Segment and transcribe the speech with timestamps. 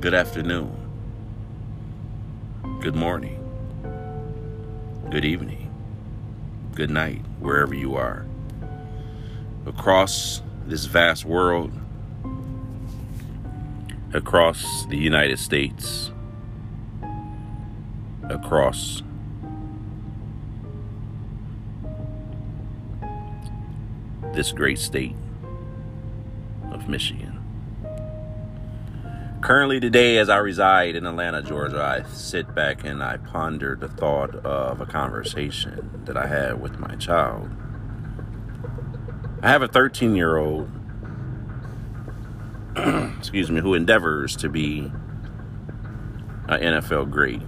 [0.00, 0.72] Good afternoon.
[2.80, 3.36] Good morning.
[5.10, 5.70] Good evening.
[6.74, 8.24] Good night, wherever you are.
[9.66, 11.70] Across this vast world,
[14.14, 16.10] across the United States,
[18.30, 19.02] across
[24.32, 25.14] this great state
[26.72, 27.39] of Michigan.
[29.40, 33.88] Currently, today, as I reside in Atlanta, Georgia, I sit back and I ponder the
[33.88, 37.48] thought of a conversation that I had with my child.
[39.42, 40.70] I have a 13 year old,
[43.18, 44.92] excuse me, who endeavors to be
[46.48, 47.40] an NFL great.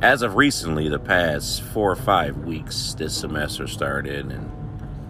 [0.00, 4.50] As of recently, the past four or five weeks, this semester started, and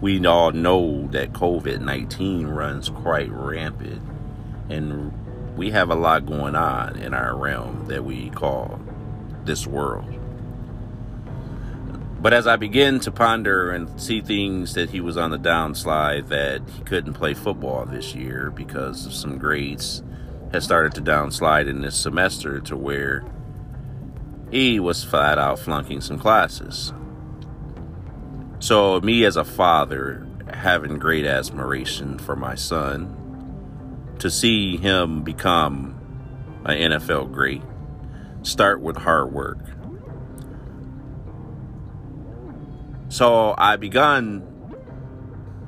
[0.03, 4.01] we all know that COVID 19 runs quite rampant,
[4.69, 5.13] and
[5.55, 8.81] we have a lot going on in our realm that we call
[9.45, 10.13] this world.
[12.21, 16.27] But as I begin to ponder and see things that he was on the downslide,
[16.27, 20.03] that he couldn't play football this year because of some grades
[20.51, 23.23] had started to downslide in this semester to where
[24.51, 26.91] he was flat out flunking some classes.
[28.63, 33.13] So, me as a father, having great admiration for my son,
[34.19, 35.99] to see him become
[36.63, 37.61] an NFL great,
[38.43, 39.59] start with hard work.
[43.09, 44.47] So, I begun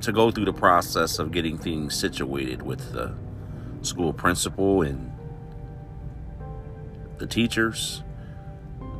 [0.00, 3.14] to go through the process of getting things situated with the
[3.82, 5.12] school principal and
[7.18, 8.02] the teachers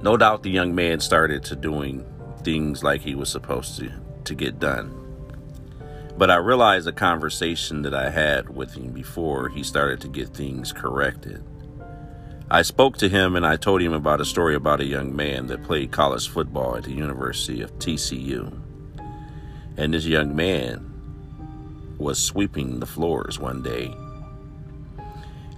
[0.03, 2.05] no doubt the young man started to doing
[2.47, 3.91] things like he was supposed to
[4.23, 4.95] to get done.
[6.17, 10.29] But I realized a conversation that I had with him before he started to get
[10.29, 11.45] things corrected.
[12.49, 15.49] I spoke to him and I told him about a story about a young man
[15.49, 18.57] that played college football at the University of TCU.
[19.77, 20.93] And this young man
[21.99, 23.93] was sweeping the floors one day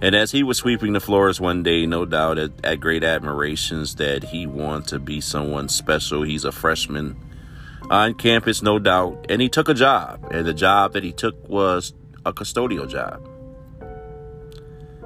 [0.01, 3.95] and as he was sweeping the floors one day, no doubt at, at great admirations
[3.95, 6.23] that he wanted to be someone special.
[6.23, 7.17] He's a freshman
[7.89, 9.25] on campus, no doubt.
[9.29, 10.25] And he took a job.
[10.31, 11.93] And the job that he took was
[12.25, 13.27] a custodial job.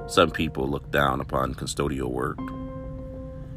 [0.06, 2.38] Some people look down upon custodial work.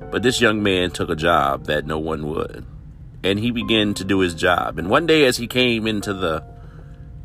[0.09, 2.66] But this young man took a job that no one would.
[3.24, 4.80] And he began to do his job.
[4.80, 6.44] And one day, as he came into the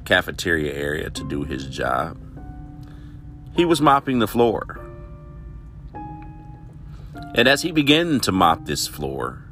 [0.05, 2.19] cafeteria area to do his job,
[3.55, 4.79] he was mopping the floor.
[7.35, 9.43] And as he began to mop this floor,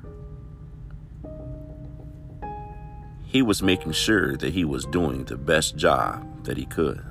[3.24, 7.02] he was making sure that he was doing the best job that he could.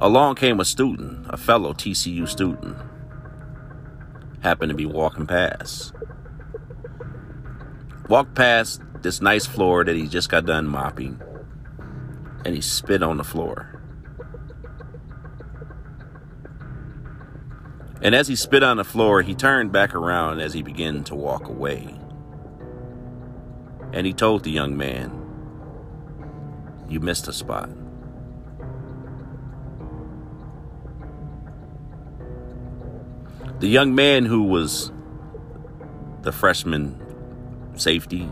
[0.00, 2.76] Along came a student, a fellow TCU student,
[4.40, 5.92] happened to be walking past.
[8.08, 11.20] Walked past this nice floor that he just got done mopping,
[12.44, 13.75] and he spit on the floor.
[18.02, 21.14] And as he spit on the floor, he turned back around as he began to
[21.14, 21.94] walk away.
[23.92, 25.10] And he told the young man,
[26.88, 27.70] You missed a spot.
[33.60, 34.92] The young man who was
[36.20, 37.00] the freshman
[37.76, 38.28] safety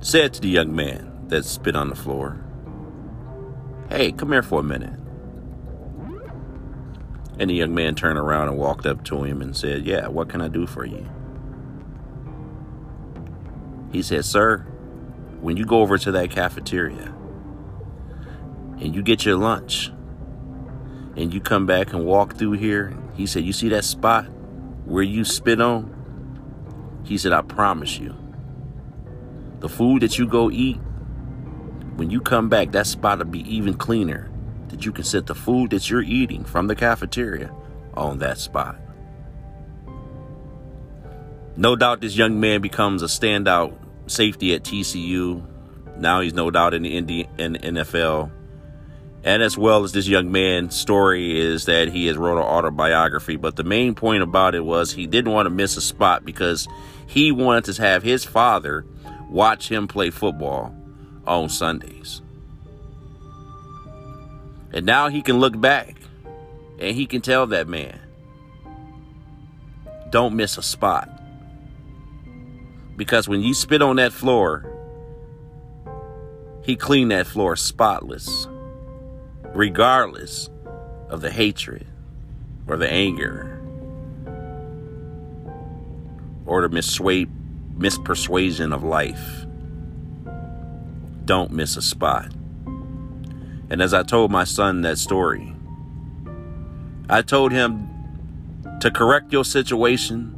[0.00, 2.44] said to the young man that spit on the floor,
[3.88, 5.01] Hey, come here for a minute.
[7.38, 10.28] And the young man turned around and walked up to him and said, Yeah, what
[10.28, 11.08] can I do for you?
[13.90, 14.58] He said, Sir,
[15.40, 17.14] when you go over to that cafeteria
[18.80, 19.88] and you get your lunch
[21.16, 24.26] and you come back and walk through here, he said, You see that spot
[24.84, 25.90] where you spit on?
[27.04, 28.16] He said, I promise you,
[29.60, 30.76] the food that you go eat,
[31.96, 34.31] when you come back, that spot will be even cleaner
[34.72, 37.54] that you can set the food that you're eating from the cafeteria
[37.94, 38.80] on that spot.
[41.56, 43.76] No doubt this young man becomes a standout
[44.06, 45.46] safety at TCU.
[45.98, 48.32] Now he's no doubt in the NFL.
[49.24, 53.36] And as well as this young man's story is that he has wrote an autobiography.
[53.36, 56.66] But the main point about it was he didn't want to miss a spot because
[57.06, 58.84] he wanted to have his father
[59.28, 60.74] watch him play football
[61.26, 62.22] on Sundays.
[64.72, 65.96] And now he can look back
[66.78, 67.98] and he can tell that man,
[70.10, 71.08] don't miss a spot.
[72.96, 74.68] Because when you spit on that floor,
[76.62, 78.46] He cleaned that floor spotless,
[79.52, 80.48] regardless
[81.08, 81.86] of the hatred
[82.68, 83.60] or the anger
[86.46, 89.44] or the mispersuasion of life.
[91.24, 92.32] Don't miss a spot.
[93.72, 95.56] And as I told my son that story,
[97.08, 97.88] I told him
[98.82, 100.36] to correct your situation,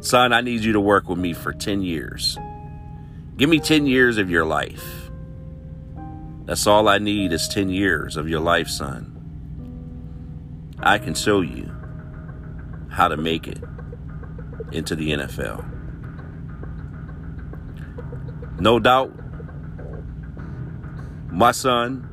[0.00, 2.38] son, I need you to work with me for 10 years.
[3.36, 5.10] Give me 10 years of your life.
[6.46, 9.12] That's all I need is 10 years of your life, son.
[10.78, 11.70] I can show you
[12.88, 13.62] how to make it
[14.72, 15.70] into the NFL.
[18.58, 19.12] No doubt,
[21.30, 22.08] my son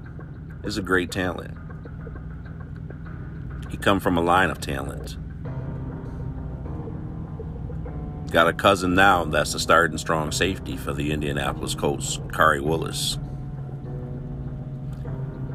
[0.64, 1.58] is a great talent.
[3.70, 5.18] He come from a line of talent.
[8.32, 13.18] Got a cousin now that's the starting strong safety for the Indianapolis Colts, Khari Willis.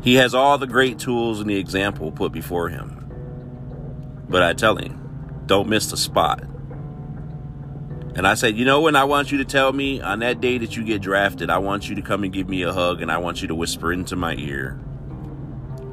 [0.03, 3.03] He has all the great tools and the example put before him.
[4.29, 6.43] But I tell him, don't miss the spot.
[8.15, 10.59] And I said, you know, when I want you to tell me on that day
[10.59, 13.13] that you get drafted, I want you to come and give me a hug and
[13.13, 14.81] I want you to whisper into my ear,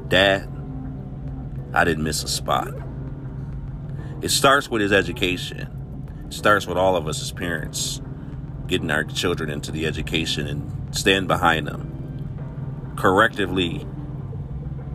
[0.08, 0.48] Dad,
[1.72, 2.72] I didn't miss a spot.
[4.22, 6.24] It starts with his education.
[6.26, 8.00] It starts with all of us as parents
[8.66, 13.86] getting our children into the education and stand behind them, correctively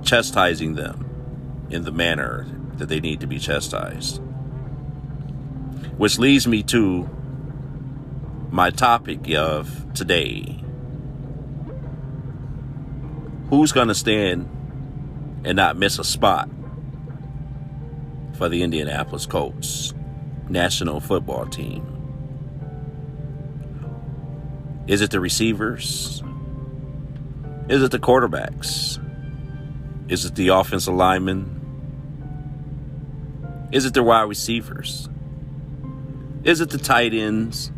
[0.03, 2.47] chastising them in the manner
[2.77, 4.21] that they need to be chastised.
[5.97, 7.09] Which leads me to
[8.49, 10.63] my topic of today.
[13.49, 14.49] Who's going to stand
[15.43, 16.49] and not miss a spot
[18.37, 19.93] for the Indianapolis Colts
[20.49, 21.85] national football team?
[24.87, 26.23] Is it the receivers?
[27.69, 28.97] Is it the quarterbacks?
[30.11, 31.59] Is it the offensive linemen?
[33.71, 35.07] Is it the wide receivers?
[36.43, 37.71] Is it the tight ends?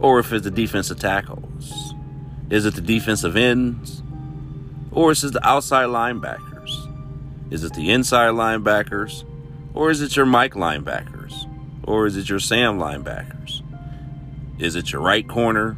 [0.00, 1.94] Or if it's the defensive tackles?
[2.50, 4.04] Is it the defensive ends?
[4.98, 7.52] Or is it the outside linebackers?
[7.52, 9.22] Is it the inside linebackers?
[9.72, 11.48] Or is it your Mike linebackers?
[11.84, 13.62] Or is it your Sam linebackers?
[14.58, 15.76] Is it your right corner?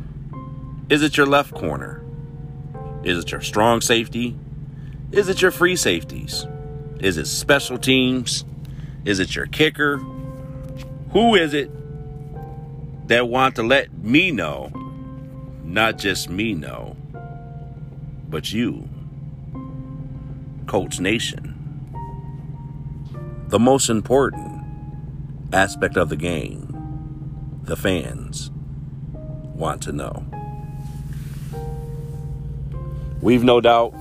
[0.88, 2.02] Is it your left corner?
[3.04, 4.38] Is it your strong safety?
[5.12, 6.46] Is it your free safeties?
[6.98, 8.46] Is it special teams?
[9.04, 9.98] Is it your kicker?
[11.12, 11.70] Who is it
[13.08, 14.72] that want to let me know,
[15.62, 16.96] not just me know,
[18.26, 18.88] but you,
[20.70, 21.56] Colts Nation?
[23.48, 24.62] The most important
[25.52, 28.52] aspect of the game, the fans
[29.52, 30.24] want to know.
[33.20, 33.94] We've no doubt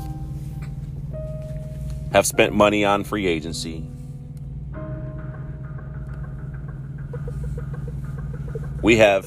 [2.13, 3.89] have spent money on free agency
[8.83, 9.25] we have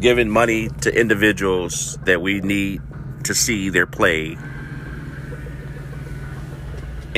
[0.00, 2.80] given money to individuals that we need
[3.24, 4.38] to see their play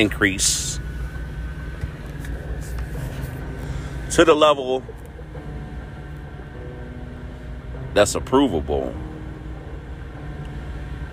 [0.00, 0.81] increase
[4.11, 4.82] to the level
[7.92, 8.95] that's approvable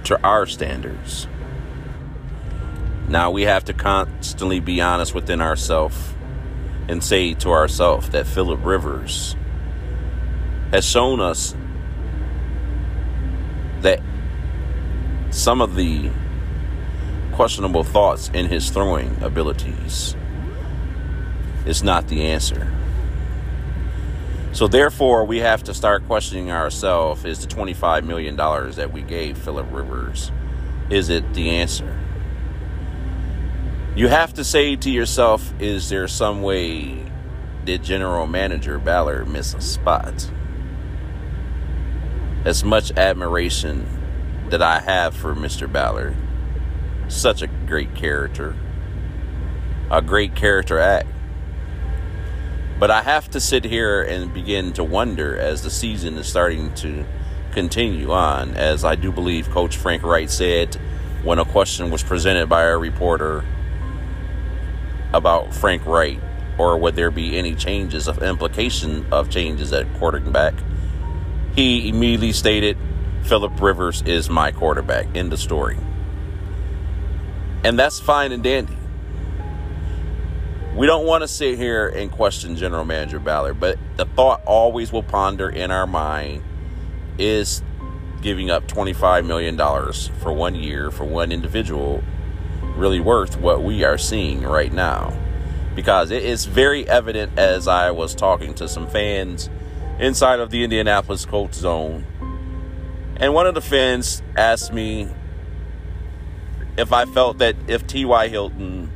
[0.06, 1.27] to our standards.
[3.10, 5.98] Now we have to constantly be honest within ourselves
[6.88, 9.36] and say to ourselves that Philip Rivers
[10.72, 11.53] has shown us
[13.82, 14.01] that
[15.32, 16.10] some of the
[17.38, 20.15] questionable thoughts in his throwing abilities
[21.67, 22.74] is not the answer.
[24.53, 29.03] So therefore, we have to start questioning ourselves: Is the twenty-five million dollars that we
[29.03, 30.32] gave Philip Rivers,
[30.89, 31.96] is it the answer?
[33.96, 37.06] You have to say to yourself, is there some way
[37.65, 40.32] did General Manager Ballard miss a spot?
[42.46, 43.86] As much admiration
[44.50, 45.72] that I have for Mr.
[45.72, 46.15] Ballard,
[47.08, 48.56] such a great character,
[49.90, 51.08] a great character act.
[52.80, 56.74] But I have to sit here and begin to wonder as the season is starting
[56.76, 57.06] to
[57.52, 60.76] continue on, as I do believe Coach Frank Reich said
[61.24, 63.44] when a question was presented by a reporter
[65.14, 66.20] about Frank Reich
[66.58, 70.54] or would there be any changes of implication of changes at quarterback.
[71.56, 72.78] He immediately stated,
[73.24, 75.08] Philip Rivers is my quarterback.
[75.16, 75.78] End of story.
[77.67, 78.77] And that's fine and dandy.
[80.74, 84.93] We don't want to sit here and question General Manager Ballard, but the thought always
[84.93, 86.43] will ponder in our mind
[87.17, 87.62] is
[88.21, 89.57] giving up $25 million
[90.21, 92.01] for one year for one individual
[92.77, 95.12] really worth what we are seeing right now.
[95.75, 99.50] Because it is very evident as I was talking to some fans
[100.00, 102.05] inside of the Indianapolis Colts zone.
[103.17, 105.09] And one of the fans asked me
[106.77, 108.27] if I felt that if T.Y.
[108.27, 108.91] Hilton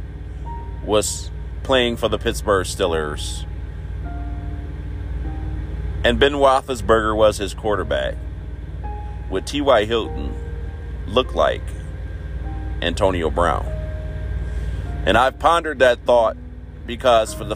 [0.86, 1.32] was
[1.64, 3.46] playing for the Pittsburgh Steelers
[6.04, 8.16] and Ben Roethlisberger was his quarterback,
[9.30, 9.86] would T.Y.
[9.86, 10.34] Hilton
[11.08, 11.62] look like
[12.82, 13.66] Antonio Brown?
[15.06, 16.38] And I've pondered that thought
[16.86, 17.56] because for the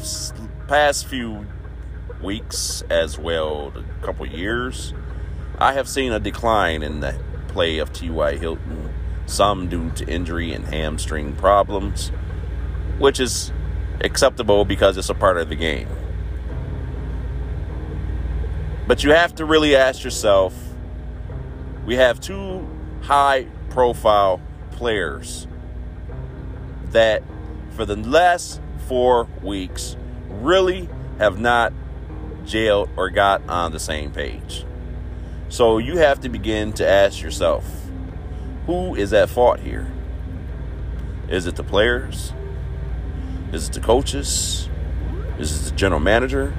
[0.67, 1.45] past few
[2.21, 4.93] weeks, as well, a couple years,
[5.59, 8.37] I have seen a decline in the play of T.Y.
[8.37, 8.93] Hilton,
[9.25, 12.09] some due to injury and hamstring problems,
[12.99, 13.51] which is
[14.01, 15.89] acceptable because it's a part of the game.
[18.87, 20.53] But you have to really ask yourself
[21.85, 22.67] we have two
[23.01, 24.41] high profile
[24.71, 25.47] players
[26.91, 27.23] that
[27.71, 29.95] for the last four weeks
[30.29, 31.73] really have not
[32.45, 34.65] jailed or got on the same page.
[35.49, 37.65] So you have to begin to ask yourself
[38.65, 39.91] who is at fault here?
[41.29, 42.33] Is it the players?
[43.51, 44.69] Is it the coaches?
[45.39, 46.53] Is it the general manager?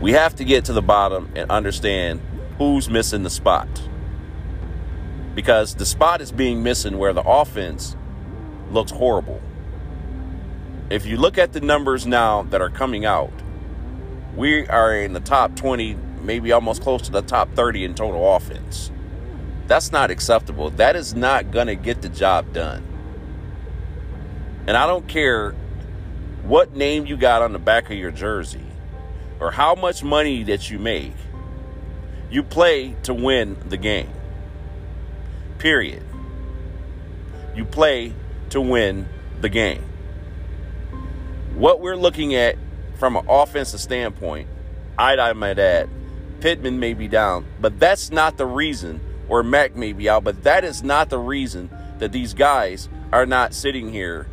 [0.00, 2.20] We have to get to the bottom and understand
[2.58, 3.68] who's missing the spot.
[5.34, 7.96] Because the spot is being missing where the offense
[8.70, 9.40] looks horrible.
[10.90, 13.32] If you look at the numbers now that are coming out,
[14.36, 18.34] we are in the top 20, maybe almost close to the top 30 in total
[18.34, 18.90] offense.
[19.68, 20.70] That's not acceptable.
[20.70, 22.82] That is not going to get the job done.
[24.66, 25.52] And I don't care
[26.42, 28.64] what name you got on the back of your jersey
[29.38, 31.12] or how much money that you make.
[32.30, 34.10] You play to win the game.
[35.58, 36.02] Period.
[37.54, 38.14] You play
[38.50, 39.08] to win
[39.40, 39.84] the game.
[41.54, 42.56] What we're looking at
[42.98, 44.48] from an offensive standpoint,
[44.98, 45.88] I might add,
[46.40, 50.42] Pittman may be down, but that's not the reason, or Mac may be out, but
[50.44, 54.26] that is not the reason that these guys are not sitting here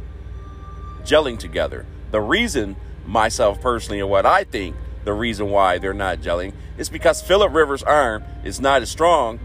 [1.03, 1.85] gelling together.
[2.11, 2.75] The reason,
[3.05, 7.53] myself personally, and what I think the reason why they're not gelling is because Philip
[7.53, 9.39] Rivers' arm is not as strong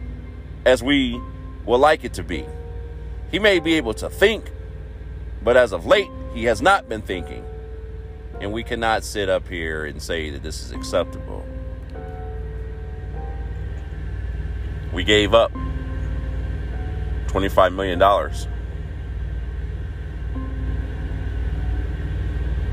[0.65, 1.21] as we
[1.65, 2.45] would like it to be.
[3.31, 4.51] He may be able to think,
[5.43, 7.45] but as of late, he has not been thinking.
[8.41, 11.45] And we cannot sit up here and say that this is acceptable.
[14.93, 15.53] We gave up
[17.27, 17.99] $25 million.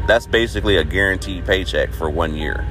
[0.07, 2.65] That's basically a guaranteed paycheck for one year.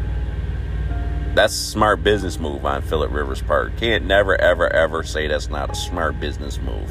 [1.35, 3.77] That's a smart business move on Philip Rivers' part.
[3.77, 6.91] Can't never, ever, ever say that's not a smart business move.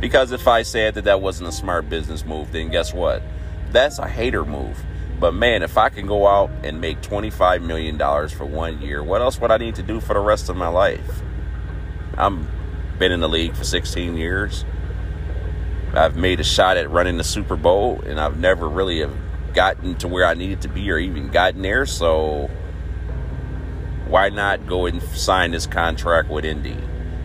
[0.00, 3.22] Because if I said that that wasn't a smart business move, then guess what?
[3.70, 4.84] That's a hater move.
[5.20, 7.96] But man, if I can go out and make $25 million
[8.28, 10.68] for one year, what else would I need to do for the rest of my
[10.68, 11.22] life?
[12.16, 12.48] I'm
[12.98, 14.64] been in the league for 16 years.
[15.94, 19.14] I've made a shot at running the Super Bowl, and I've never really have
[19.52, 21.86] gotten to where I needed to be or even gotten there.
[21.86, 22.50] So
[24.06, 26.76] why not go and sign this contract with Indy?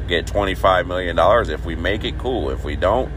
[0.08, 1.18] Get $25 million.
[1.52, 2.50] If we make it, cool.
[2.50, 3.12] If we don't,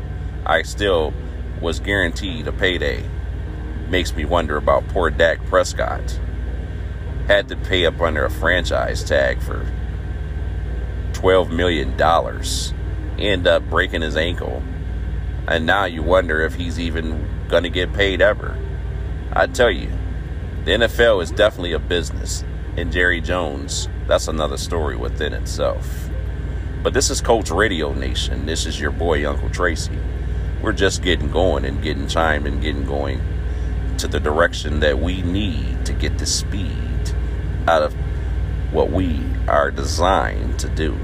[0.45, 1.15] I still
[1.61, 3.05] was guaranteed a payday
[3.93, 6.19] makes me wonder about poor Dak Prescott.
[7.27, 9.71] Had to pay up under a franchise tag for
[11.23, 12.01] $12 million.
[13.19, 14.63] End up breaking his ankle.
[15.47, 18.57] And now you wonder if he's even going to get paid ever.
[19.33, 19.91] I tell you,
[20.65, 22.45] the NFL is definitely a business.
[22.77, 26.09] And Jerry Jones, that's another story within itself.
[26.83, 28.47] But this is Coach Radio Nation.
[28.47, 29.99] This is your boy, Uncle Tracy.
[30.61, 33.21] We're just getting going and getting chimed and getting going
[33.99, 37.15] to the direction that we need to get the speed
[37.69, 37.95] out of
[38.73, 40.99] what we are designed to do.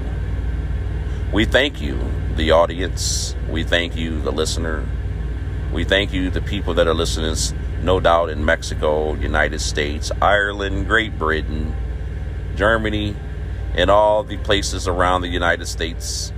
[1.31, 1.99] We thank you,
[2.37, 3.35] the audience.
[3.47, 4.83] We thank you, the listener.
[5.71, 7.35] We thank you, the people that are listening,
[7.83, 11.75] no doubt in Mexico, United States, Ireland, Great Britain,
[12.55, 13.15] Germany,
[13.75, 16.33] and all the places around the United States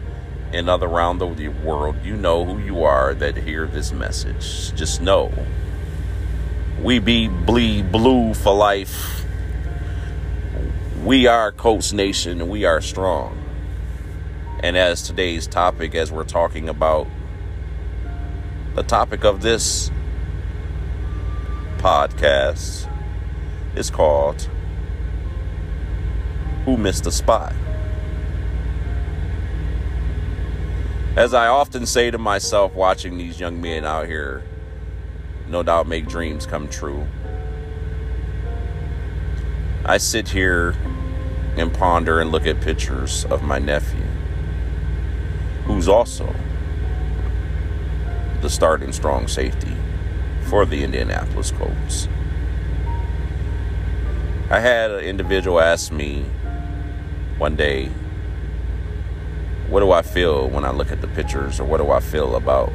[0.52, 1.96] and other around the world.
[2.04, 4.76] You know who you are that hear this message.
[4.76, 5.32] Just know
[6.82, 9.24] we be bleed blue for life.
[11.02, 13.41] We are Colts Nation and we are strong.
[14.64, 17.08] And as today's topic, as we're talking about
[18.76, 19.90] the topic of this
[21.78, 22.88] podcast,
[23.76, 24.48] is called
[26.66, 27.54] Who Missed the Spot?
[31.16, 34.44] As I often say to myself, watching these young men out here,
[35.48, 37.06] no doubt make dreams come true.
[39.84, 40.76] I sit here
[41.58, 44.06] and ponder and look at pictures of my nephew,
[45.72, 46.36] who's also
[48.42, 49.74] the starting strong safety
[50.50, 52.10] for the Indianapolis Colts.
[54.50, 56.26] I had an individual ask me
[57.38, 57.90] one day,
[59.70, 62.36] What do I feel when I look at the pictures, or what do I feel
[62.36, 62.72] about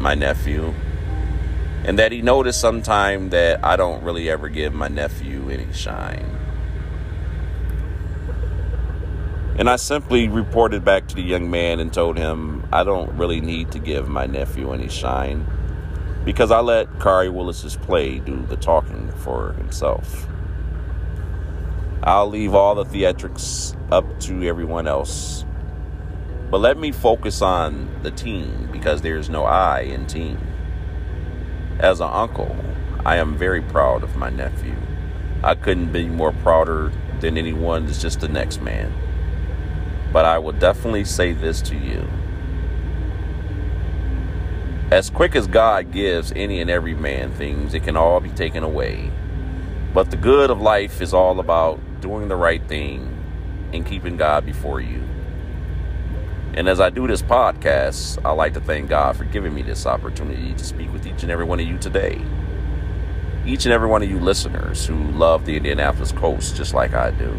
[0.00, 0.74] my nephew?
[1.84, 6.33] And that he noticed sometime that I don't really ever give my nephew any shine.
[9.56, 13.40] And I simply reported back to the young man and told him I don't really
[13.40, 15.46] need to give my nephew any shine
[16.24, 20.26] because I let Khari Willis's play do the talking for himself.
[22.02, 25.44] I'll leave all the theatrics up to everyone else.
[26.50, 30.38] But let me focus on the team because there's no I in team.
[31.78, 32.56] As an uncle,
[33.06, 34.74] I am very proud of my nephew.
[35.42, 38.92] I couldn't be more prouder than anyone that's just the next man.
[40.14, 42.08] But I will definitely say this to you.
[44.92, 48.62] As quick as God gives any and every man things, it can all be taken
[48.62, 49.10] away.
[49.92, 53.10] But the good of life is all about doing the right thing
[53.72, 55.02] and keeping God before you.
[56.54, 59.84] And as I do this podcast, I like to thank God for giving me this
[59.84, 62.22] opportunity to speak with each and every one of you today.
[63.44, 67.10] Each and every one of you listeners who love the Indianapolis Colts just like I
[67.10, 67.36] do.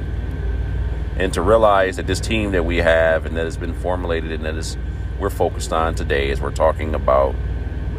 [1.18, 4.46] And to realize that this team that we have and that has been formulated and
[4.46, 4.78] that is
[5.20, 7.36] we're focused on today as we're talking about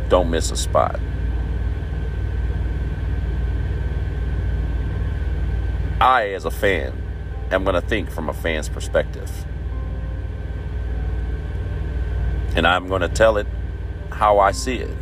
[0.08, 1.00] don't miss a spot.
[5.99, 6.92] I, as a fan,
[7.50, 9.30] am going to think from a fan's perspective.
[12.56, 13.47] and I'm going to tell it
[14.10, 14.97] how I see it.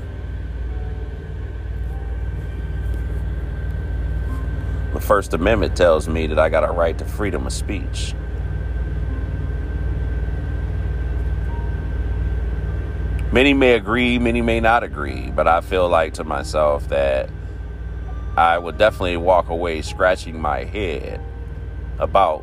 [5.05, 8.15] First Amendment tells me that I got a right to freedom of speech.
[13.31, 17.29] Many may agree, many may not agree, but I feel like to myself that
[18.35, 21.21] I would definitely walk away scratching my head
[21.99, 22.43] about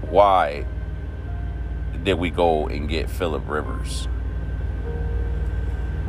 [0.00, 0.66] why
[2.02, 4.08] did we go and get Philip Rivers?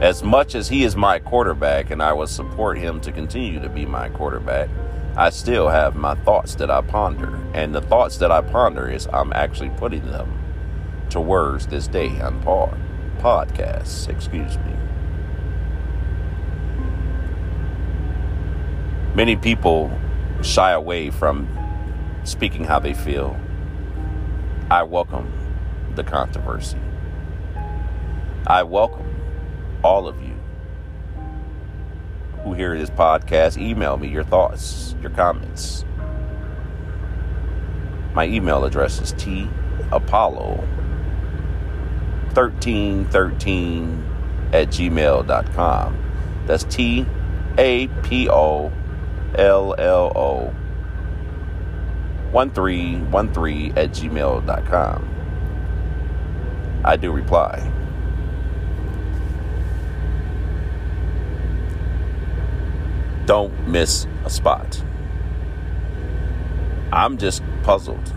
[0.04, 3.70] As much as he is my quarterback and I will support him to continue to
[3.70, 4.68] be my quarterback,
[5.16, 7.40] I still have my thoughts that I ponder.
[7.54, 10.38] And the thoughts that I ponder is I'm actually putting them
[11.12, 12.78] to words this day on par
[13.20, 14.74] podcasts, excuse me.
[19.16, 19.90] Many people
[20.42, 21.48] shy away from
[22.26, 23.40] speaking how they feel.
[24.70, 25.32] I welcome
[25.96, 26.78] the controversy.
[28.46, 29.13] I welcome
[29.84, 30.34] all of you
[32.44, 33.58] who hear this podcast.
[33.62, 35.86] Email me your thoughts, your comments.
[38.14, 39.50] My email address is T
[39.92, 40.58] Apollo
[42.34, 44.04] 1313
[44.54, 46.44] at gmail.com.
[46.46, 47.06] That's T
[47.58, 48.72] A P O
[49.36, 50.54] L L O
[52.32, 55.10] 1313 at gmail.com.
[56.86, 57.72] I do reply.
[63.26, 64.84] Don't miss a spot.
[66.92, 68.12] I'm just puzzled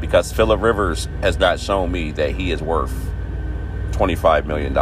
[0.00, 2.94] because Philip Rivers has not shown me that he is worth
[3.90, 4.76] $25 million.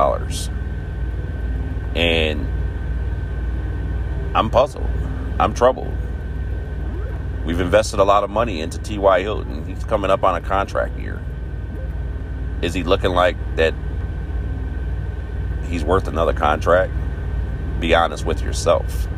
[1.96, 2.46] And
[4.36, 4.88] I'm puzzled.
[5.38, 5.92] I'm troubled.
[7.44, 9.22] We've invested a lot of money into T.Y.
[9.22, 9.64] Hilton.
[9.66, 11.22] He's coming up on a contract year.
[12.60, 13.74] Is he looking like that
[15.68, 16.92] he's worth another contract?
[17.80, 19.08] Be honest with yourself.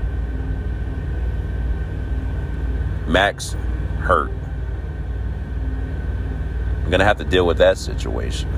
[3.06, 3.56] Max
[4.00, 4.30] hurt.
[6.82, 8.48] I'm going to have to deal with that situation.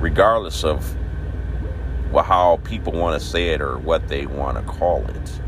[0.00, 0.94] Regardless of
[2.22, 5.40] how people want to say it or what they want to call it.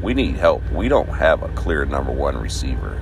[0.00, 0.62] We need help.
[0.70, 2.98] We don't have a clear number one receiver.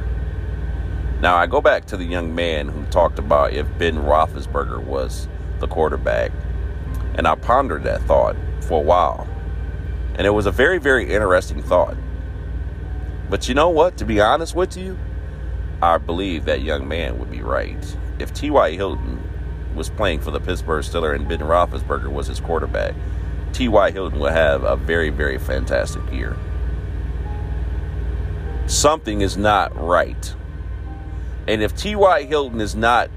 [1.20, 5.28] Now, I go back to the young man who talked about if Ben Roethlisberger was
[5.60, 6.32] the quarterback,
[7.14, 8.34] and I pondered that thought
[8.72, 9.28] for a while.
[10.14, 11.94] And it was a very, very interesting thought.
[13.28, 13.98] But you know what?
[13.98, 14.98] To be honest with you,
[15.82, 17.96] I believe that young man would be right.
[18.18, 18.70] If T.Y.
[18.70, 19.22] Hilton
[19.74, 22.94] was playing for the Pittsburgh Steelers and Ben Roethlisberger was his quarterback,
[23.52, 23.90] T.Y.
[23.90, 26.34] Hilton would have a very, very fantastic year.
[28.66, 30.34] Something is not right
[31.46, 32.22] And if T.Y.
[32.22, 33.10] Hilton is not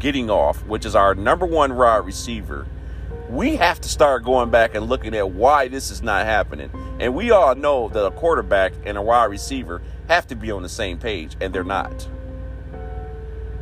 [0.00, 2.66] getting off, which is our number one wide receiver,
[3.28, 6.70] we have to start going back and looking at why this is not happening.
[6.98, 10.62] And we all know that a quarterback and a wide receiver have to be on
[10.62, 12.08] the same page, and they're not.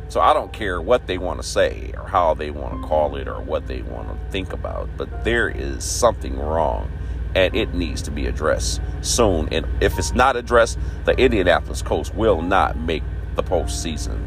[0.09, 3.17] So I don't care what they want to say or how they want to call
[3.17, 6.89] it or what they want to think about, but there is something wrong
[7.35, 9.49] and it needs to be addressed soon.
[9.51, 13.03] And if it's not addressed, the Indianapolis Colts will not make
[13.35, 14.17] the postseason.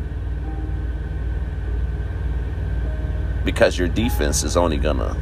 [3.44, 5.16] Because your defense is only going to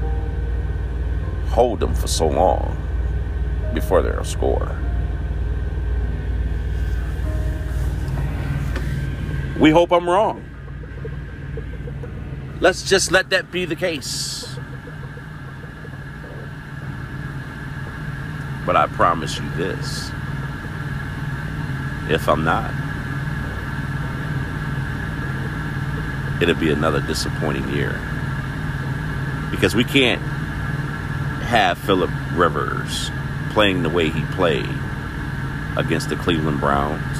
[1.48, 2.76] hold them for so long
[3.74, 4.76] before they'll score.
[9.58, 10.44] We hope I'm wrong.
[12.60, 14.48] Let's just let that be the case.
[18.66, 20.10] But I promise you this
[22.10, 22.72] if I'm not,
[26.40, 28.00] it'll be another disappointing year.
[29.50, 30.20] Because we can't
[31.42, 33.10] have Philip Rivers
[33.50, 34.68] playing the way he played
[35.76, 37.16] against the Cleveland Browns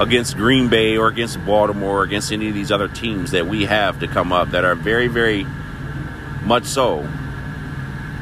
[0.00, 3.66] against Green Bay or against Baltimore or against any of these other teams that we
[3.66, 5.46] have to come up that are very, very
[6.42, 7.06] much so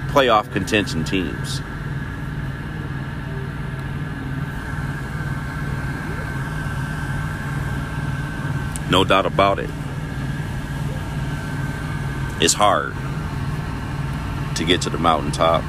[0.08, 1.60] playoff contention teams.
[8.98, 9.70] No doubt about it.
[12.40, 12.96] It's hard
[14.56, 15.62] to get to the mountaintop.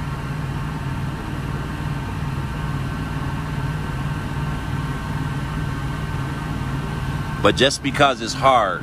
[7.44, 8.82] But just because it's hard,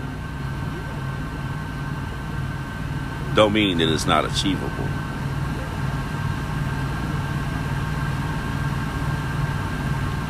[3.35, 4.87] don't mean that it's not achievable.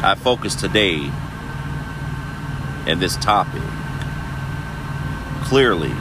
[0.03, 1.11] I focus today
[2.87, 3.61] in this topic
[5.47, 5.93] clearly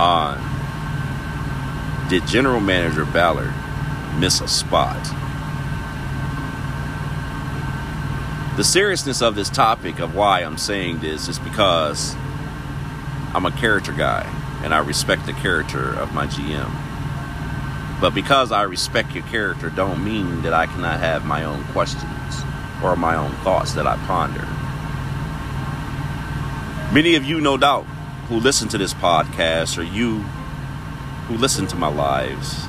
[0.00, 0.40] on
[2.10, 3.54] did General Manager Ballard
[4.18, 5.00] miss a spot?
[8.56, 12.16] The seriousness of this topic of why I'm saying this is because
[13.34, 14.24] I'm a character guy
[14.64, 16.70] and I respect the character of my GM.
[18.00, 22.42] But because I respect your character don't mean that I cannot have my own questions
[22.82, 24.46] or my own thoughts that I ponder.
[26.92, 27.84] Many of you no doubt
[28.28, 30.18] who listen to this podcast or you
[31.26, 32.66] who listen to my lives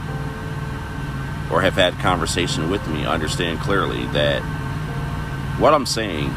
[1.51, 4.41] or have had conversation with me understand clearly that
[5.59, 6.29] what I'm saying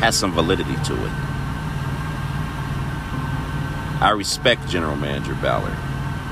[0.00, 1.12] has some validity to it.
[4.00, 5.76] I respect General Manager Ballard,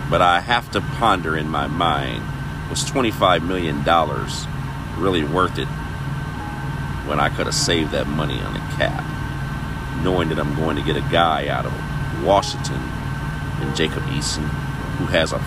[0.09, 2.25] but I have to ponder in my mind
[2.71, 3.85] was $25 million
[4.99, 5.69] really worth it
[7.07, 9.05] when I could have saved that money on a cap,
[10.03, 12.81] knowing that I'm going to get a guy out of Washington
[13.61, 14.45] and Jacob Eason
[14.99, 15.39] who has a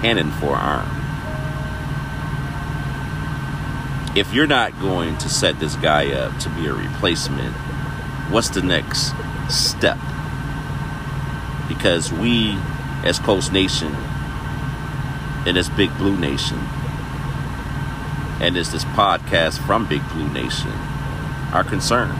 [0.00, 1.00] cannon for an arm
[4.16, 7.54] if you're not going to set this guy up to be a replacement,
[8.30, 9.12] what's the next
[9.48, 9.98] step?
[11.68, 12.58] Because we,
[13.04, 13.94] as Colts Nation,
[15.46, 16.58] and as Big Blue Nation,
[18.40, 20.72] and as this podcast from Big Blue Nation,
[21.52, 22.18] are concerned.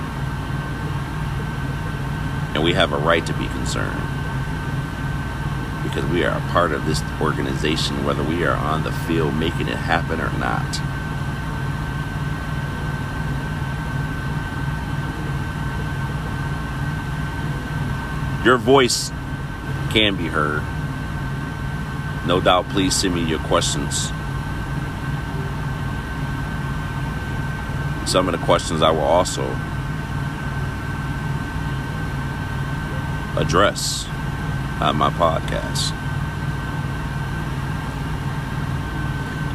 [2.54, 4.00] And we have a right to be concerned.
[5.82, 9.68] Because we are a part of this organization, whether we are on the field making
[9.68, 10.80] it happen or not.
[18.44, 19.10] Your voice
[19.90, 20.62] can be heard.
[22.26, 24.10] No doubt, please send me your questions.
[28.10, 29.44] Some of the questions I will also
[33.40, 34.04] address
[34.80, 35.92] on my podcast.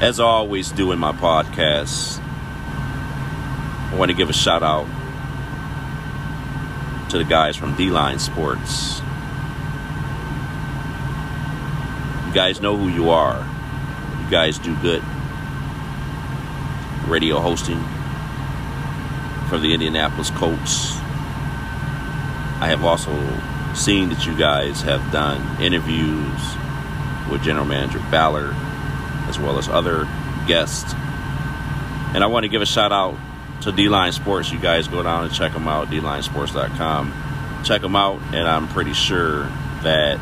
[0.01, 2.21] As I always do in my podcast,
[3.91, 4.87] I want to give a shout out
[7.09, 9.01] to the guys from D Line Sports.
[12.25, 13.45] You guys know who you are.
[14.23, 15.03] You guys do good
[17.09, 17.83] radio hosting
[19.49, 20.95] for the Indianapolis Colts.
[22.57, 23.11] I have also
[23.75, 26.41] seen that you guys have done interviews
[27.29, 28.55] with General Manager Ballard
[29.27, 30.07] as well as other
[30.47, 30.93] guests.
[32.13, 33.17] And I want to give a shout out
[33.61, 34.51] to D Line Sports.
[34.51, 37.61] You guys go down and check them out, dlinesports.com.
[37.65, 39.43] Check them out, and I'm pretty sure
[39.83, 40.19] that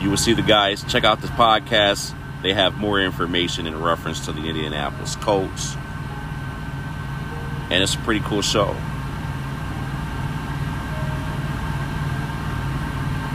[0.00, 0.84] you will see the guys.
[0.84, 2.14] Check out this podcast.
[2.42, 5.76] They have more information in reference to the Indianapolis Colts.
[7.70, 8.76] And it's a pretty cool show.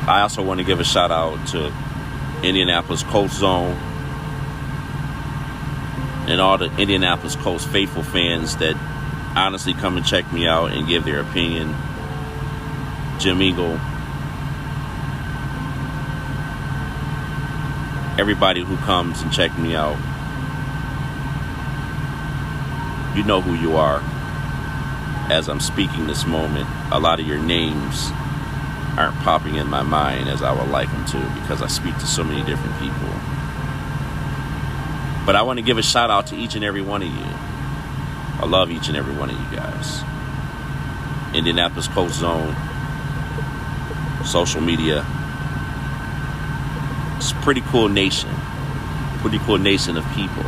[0.08, 1.74] I also want to give a shout out to
[2.44, 3.78] Indianapolis Colts Zone
[6.28, 8.76] and all the Indianapolis Colts faithful fans that
[9.36, 11.76] honestly come and check me out and give their opinion.
[13.20, 13.80] Jim Eagle,
[18.20, 19.98] everybody who comes and check me out,
[23.15, 24.02] you know who you are.
[25.32, 28.12] As I'm speaking this moment, a lot of your names
[28.98, 32.06] aren't popping in my mind as I would like them to because I speak to
[32.06, 33.08] so many different people.
[35.26, 37.26] But I want to give a shout out to each and every one of you.
[38.41, 40.02] I love each and every one of you guys.
[41.34, 42.54] Indianapolis Colts Zone,
[44.26, 45.06] social media.
[47.15, 48.30] It's a pretty cool nation.
[49.20, 50.44] Pretty cool nation of people.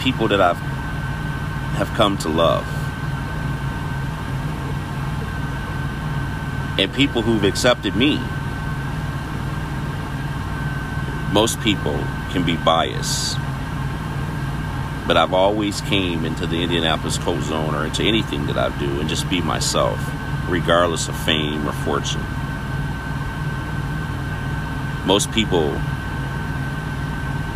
[0.00, 0.71] People that I've
[1.82, 2.66] have come to love.
[6.78, 8.20] And people who've accepted me.
[11.32, 11.98] Most people
[12.30, 13.38] can be biased
[15.06, 19.00] but I've always came into the Indianapolis Colts Zone or into anything that I do
[19.00, 19.98] and just be myself,
[20.48, 22.22] regardless of fame or fortune.
[25.04, 25.72] Most people,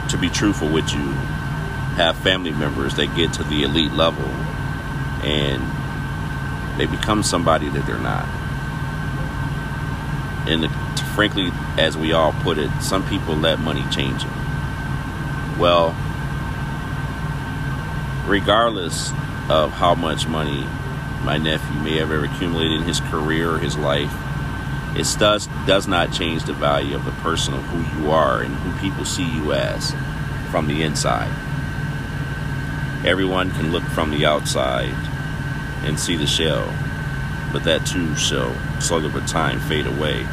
[0.08, 1.14] to be truthful with you,
[1.96, 4.26] have family members that get to the elite level
[5.24, 5.62] and
[6.78, 8.28] they become somebody that they're not.
[10.46, 10.68] And the,
[11.14, 15.58] frankly, as we all put it, some people let money change them.
[15.58, 15.96] Well,
[18.26, 19.10] regardless
[19.48, 20.66] of how much money
[21.24, 24.12] my nephew may have ever accumulated in his career or his life,
[24.94, 28.54] it does does not change the value of the person of who you are and
[28.54, 29.94] who people see you as
[30.50, 31.45] from the inside.
[33.06, 34.92] Everyone can look from the outside
[35.84, 36.66] and see the shell,
[37.52, 40.24] but that too shall slowly over time fade away.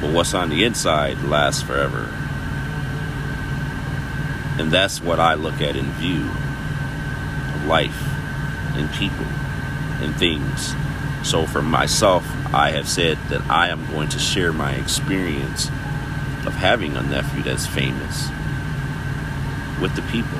[0.00, 2.08] But what's on the inside lasts forever.
[4.58, 6.30] And that's what I look at in view
[7.54, 8.08] of life
[8.74, 9.26] and people
[10.02, 10.74] and things.
[11.22, 15.68] So for myself, I have said that I am going to share my experience
[16.46, 18.30] of having a nephew that's famous
[19.78, 20.38] with the people.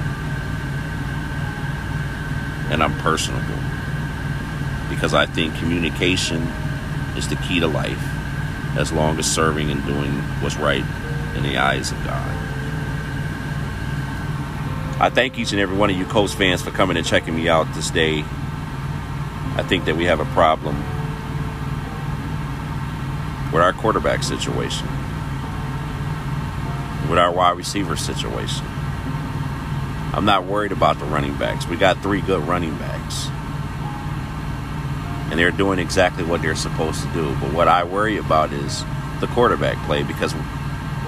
[2.71, 3.59] And I'm personable
[4.89, 6.43] because I think communication
[7.17, 8.03] is the key to life
[8.77, 10.85] as long as serving and doing what's right
[11.37, 12.37] in the eyes of God.
[15.01, 17.49] I thank each and every one of you Colts fans for coming and checking me
[17.49, 18.21] out this day.
[19.57, 20.77] I think that we have a problem
[23.51, 24.87] with our quarterback situation,
[27.09, 28.70] with our wide receiver situation.
[30.13, 31.67] I'm not worried about the running backs.
[31.67, 33.29] We got three good running backs.
[35.31, 37.37] And they're doing exactly what they're supposed to do.
[37.41, 38.85] But what I worry about is
[39.21, 40.35] the quarterback play because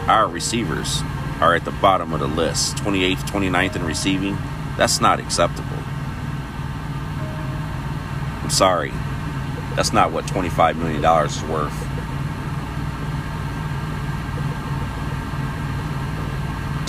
[0.07, 1.03] our receivers
[1.41, 4.39] are at the bottom of the list 28th, 29th in receiving.
[4.77, 5.79] That's not acceptable.
[8.43, 8.93] I'm sorry.
[9.75, 11.92] That's not what $25 million is worth.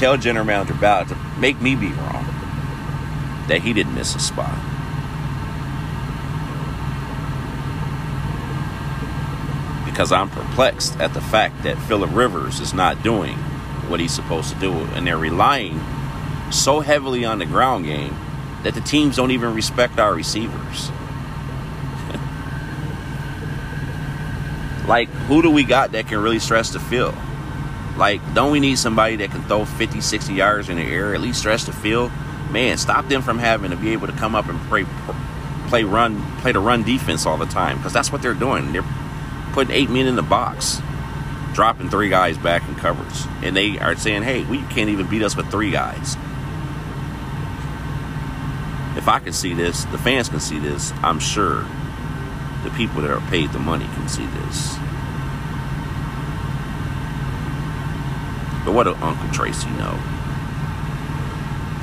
[0.04, 2.26] Tell General Manager Ballard to make me be wrong
[3.48, 4.54] that he didn't miss a spot.
[9.86, 13.36] Because I'm perplexed at the fact that Philip Rivers is not doing
[13.88, 14.74] what he's supposed to do.
[14.74, 15.80] And they're relying
[16.52, 18.14] so heavily on the ground game
[18.64, 20.92] that the teams don't even respect our receivers.
[24.86, 27.16] like, who do we got that can really stress the field?
[27.98, 31.22] Like, don't we need somebody that can throw 50, 60 yards in the air, at
[31.22, 32.12] least stretch the field?
[32.52, 34.86] Man, stop them from having to be able to come up and play,
[35.68, 38.74] play run, play the run defense all the time because that's what they're doing.
[38.74, 38.86] They're
[39.54, 40.82] putting eight men in the box
[41.54, 43.26] dropping three guys back in coverage.
[43.44, 46.16] And they are saying, hey, we can't even beat us with three guys.
[48.98, 51.66] If I can see this, the fans can see this, I'm sure
[52.64, 54.76] the people that are paid the money can see this.
[58.74, 60.00] What do Uncle Tracy know?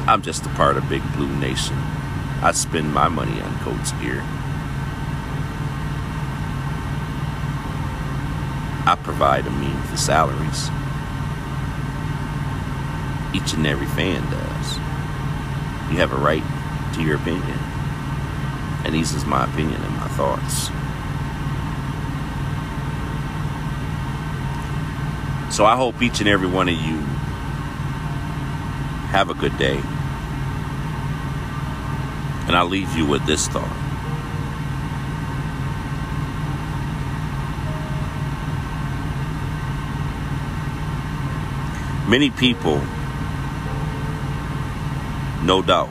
[0.08, 1.76] I'm just a part of Big Blue Nation.
[2.42, 4.22] I spend my money on Colts gear.
[8.86, 10.68] I provide a means for salaries.
[13.32, 14.76] Each and every fan does.
[15.92, 16.42] You have a right
[16.94, 17.58] to your opinion.
[18.84, 20.70] And these is my opinion and my thoughts.
[25.50, 26.98] So I hope each and every one of you
[29.10, 29.80] have a good day.
[32.46, 33.76] And I'll leave you with this thought.
[42.08, 42.78] Many people,
[45.42, 45.90] no doubt,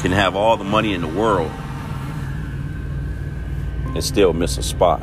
[0.00, 1.52] can have all the money in the world
[3.94, 5.02] and still miss a spot.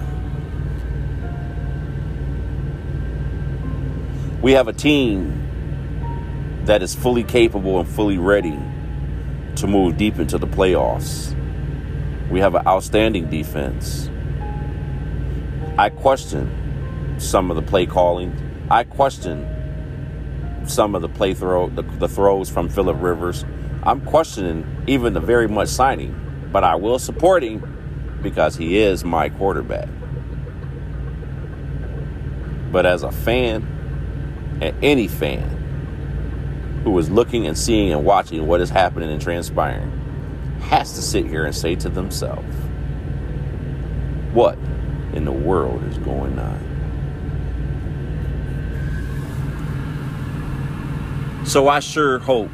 [4.42, 5.48] We have a team
[6.66, 8.58] that is fully capable and fully ready
[9.56, 11.34] to move deep into the playoffs.
[12.30, 14.10] We have an outstanding defense.
[15.78, 18.36] I question some of the play calling.
[18.70, 19.48] I question
[20.66, 23.46] some of the play throw, the, the throws from Philip Rivers.
[23.84, 27.77] I'm questioning even the very much signing, but I will support him
[28.22, 29.88] because he is my quarterback.
[32.72, 33.66] But as a fan,
[34.62, 39.92] and any fan who is looking and seeing and watching what is happening and transpiring,
[40.62, 42.56] has to sit here and say to themselves,
[44.34, 44.58] what
[45.14, 46.64] in the world is going on?
[51.46, 52.52] So I sure hope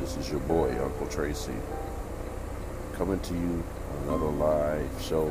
[0.00, 1.52] This is your boy, Uncle Tracy,
[2.94, 3.62] coming to you
[4.02, 5.28] another live show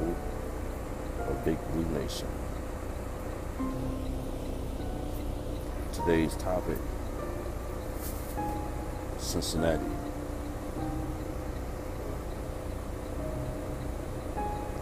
[1.27, 2.27] of Big Blue Nation.
[5.91, 6.77] Today's topic
[9.17, 9.83] Cincinnati.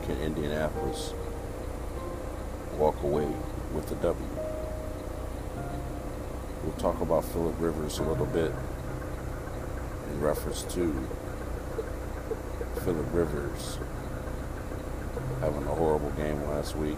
[0.03, 1.13] Can Indianapolis
[2.77, 3.27] walk away
[3.73, 4.27] with the W?
[6.63, 8.51] We'll talk about Philip Rivers a little bit
[10.11, 11.07] in reference to
[12.83, 13.79] Philip Rivers
[15.39, 16.97] having a horrible game last week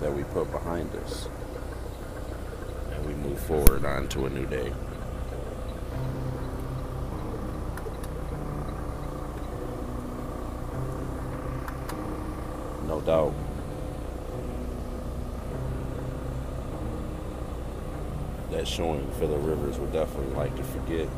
[0.00, 1.28] that we put behind us.
[2.92, 4.72] And we move forward on to a new day.
[12.86, 13.34] No doubt.
[18.50, 21.08] that showing Philip Rivers would definitely like to forget.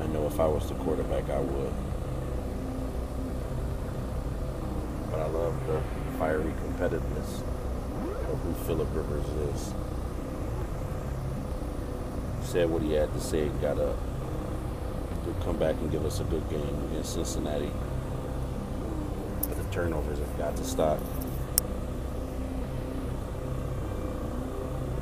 [0.00, 1.72] I know if I was the quarterback, I would.
[5.10, 5.80] But I love the
[6.18, 7.42] fiery competitiveness
[8.32, 9.74] of who Philip Rivers is.
[12.42, 13.96] Said what he had to say, and got up
[15.24, 17.70] to come back and give us a good game against Cincinnati.
[19.42, 20.98] But the turnovers have got to stop.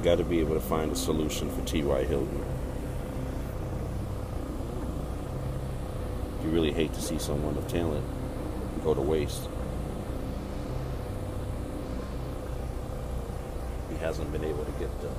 [0.03, 2.05] got to be able to find a solution for T.Y.
[2.05, 2.45] Hilton.
[6.45, 8.07] You really hate to see someone of talent
[8.85, 9.49] go to waste.
[13.88, 15.11] He hasn't been able to get the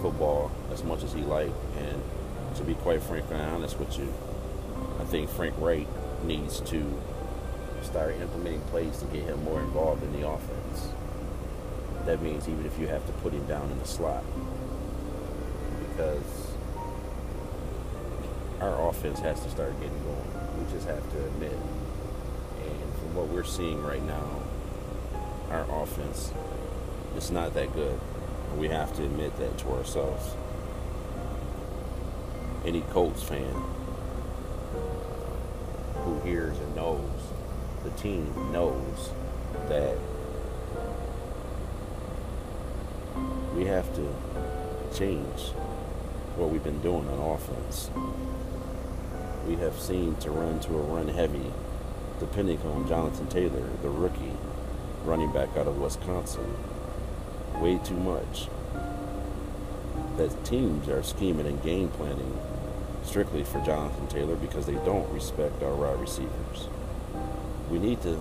[0.00, 2.02] football as much as he liked, and
[2.56, 4.12] to be quite frank and honest with you,
[5.00, 5.86] I think Frank Reich
[6.24, 7.02] needs to
[7.82, 10.88] start implementing plays to get him more involved in the offense
[12.06, 14.24] that means even if you have to put him down in the slot.
[15.88, 16.52] Because
[18.60, 20.58] our offense has to start getting going.
[20.58, 21.52] We just have to admit.
[21.52, 24.42] And from what we're seeing right now,
[25.50, 26.32] our offense
[27.16, 27.98] is not that good.
[28.58, 30.34] We have to admit that to ourselves.
[32.64, 33.54] Any Colts fan
[36.04, 37.00] who hears and knows,
[37.82, 39.10] the team knows
[39.68, 39.96] that
[43.54, 44.14] we have to
[44.94, 45.52] change
[46.36, 47.90] what we've been doing on offense.
[49.46, 51.52] We have seen to run to a run heavy,
[52.18, 54.32] depending on Jonathan Taylor, the rookie
[55.04, 56.56] running back out of Wisconsin,
[57.60, 58.48] way too much.
[60.16, 62.38] That teams are scheming and game planning
[63.04, 66.68] strictly for Jonathan Taylor because they don't respect our wide receivers.
[67.70, 68.20] We need to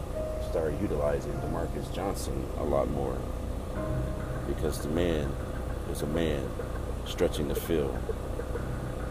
[0.49, 3.17] start utilizing Demarcus Johnson a lot more
[4.47, 5.31] because the man
[5.91, 6.49] is a man
[7.05, 7.97] stretching the field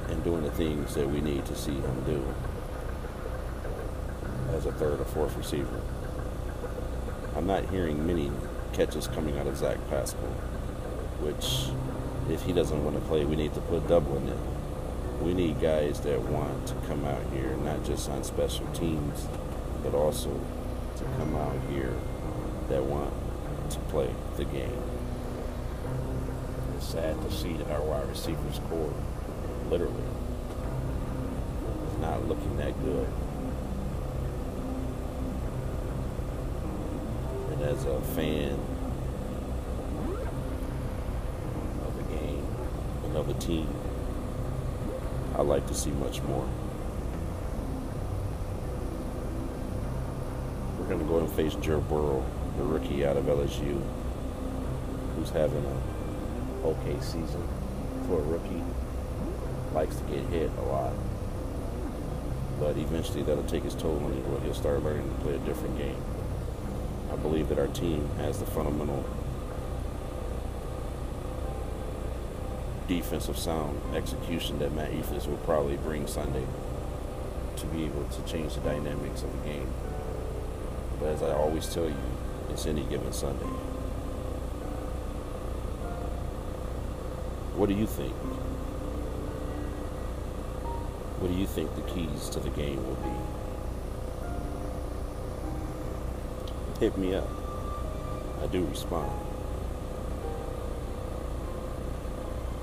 [0.08, 2.24] and doing the things that we need to see him do
[4.52, 5.80] as a third or fourth receiver.
[7.34, 8.30] I'm not hearing many
[8.72, 10.20] catches coming out of Zach Pascal,
[11.20, 11.70] which,
[12.32, 15.24] if he doesn't want to play, we need to put Dulin in.
[15.24, 19.26] We need guys that want to come out here, not just on special teams,
[19.82, 20.40] but also
[20.96, 21.94] to come out here
[22.68, 23.12] that want
[23.70, 24.82] to play the game.
[26.76, 28.94] It's sad to see that our wide receivers core,
[29.70, 30.02] literally,
[31.92, 33.08] is not looking that good.
[37.51, 38.58] And as a fan
[41.84, 42.44] of the game
[43.04, 43.68] and of the team,
[45.34, 46.46] I like to see much more.
[50.78, 52.24] We're going to go and face Joe Burrow,
[52.58, 53.80] the rookie out of LSU,
[55.14, 57.46] who's having a okay season
[58.06, 58.62] for a rookie.
[59.72, 60.92] Likes to get hit a lot.
[62.58, 65.78] But eventually that'll take its toll on him he'll start learning to play a different
[65.78, 65.96] game.
[67.12, 69.04] I believe that our team has the fundamental
[72.88, 76.46] defensive sound execution that Matt Eberflus will probably bring Sunday
[77.56, 79.68] to be able to change the dynamics of the game.
[80.98, 81.96] But as I always tell you,
[82.50, 83.44] it's any given Sunday.
[87.54, 88.14] What do you think?
[91.20, 93.41] What do you think the keys to the game will be?
[96.82, 97.28] Hit me up.
[98.42, 99.08] I do respond.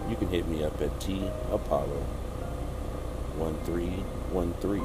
[0.10, 2.04] You can hit me up at T Apollo
[3.38, 4.84] 1313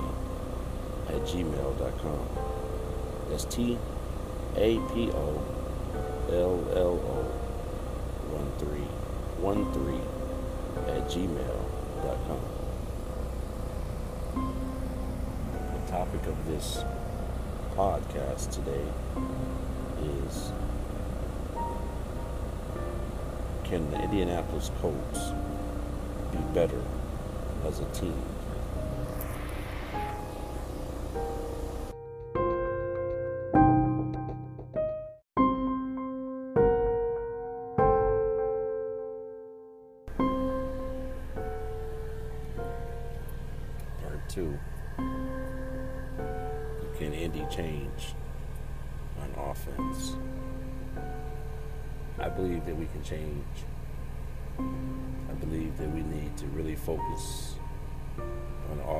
[1.08, 2.28] at gmail.com.
[3.28, 3.76] That's T
[4.54, 5.42] A P O
[6.30, 7.26] L L O
[8.30, 10.00] 1313
[10.96, 12.40] at gmail.com.
[15.74, 16.84] The topic of this
[17.76, 18.86] podcast today
[20.26, 20.52] is
[23.64, 25.32] Can the Indianapolis Colts
[26.30, 26.80] be better
[27.66, 28.33] as a team?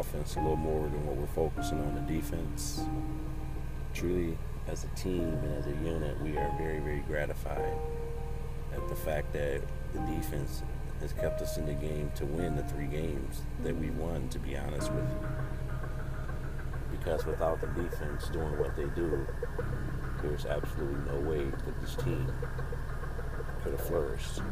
[0.05, 2.83] Offense a little more than what we're focusing on the defense.
[3.95, 4.37] Truly,
[4.69, 7.77] as a team and as a unit, we are very, very gratified
[8.73, 10.63] at the fact that the defense
[11.01, 14.39] has kept us in the game to win the three games that we won, to
[14.39, 15.29] be honest with you.
[16.91, 19.27] Because without the defense doing what they do,
[20.23, 22.31] there's absolutely no way that this team
[23.63, 24.43] could have flourished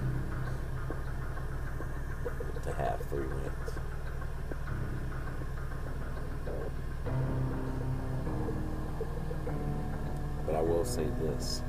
[2.62, 3.71] to have three wins.
[10.92, 11.62] Say this.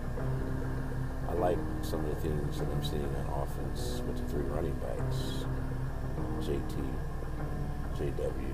[1.29, 4.73] I like some of the things that I'm seeing on offense with the three running
[4.73, 5.45] backs.
[6.41, 6.75] JT,
[7.95, 8.53] JW,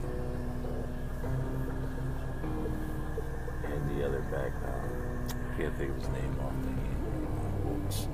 [3.63, 4.51] and the other back.
[4.63, 7.65] Um, I can't think of his name off the hand.
[7.65, 8.07] Wilkins.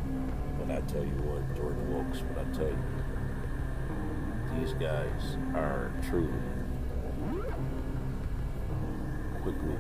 [0.58, 2.84] But I tell you what, Jordan Wilkins, but I tell you,
[4.62, 6.32] these guys are truly
[9.42, 9.76] quickly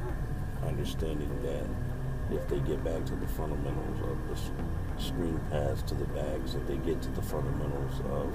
[0.67, 1.84] understanding that
[2.31, 6.65] if they get back to the fundamentals of the screen pass to the backs, if
[6.67, 8.33] they get to the fundamentals of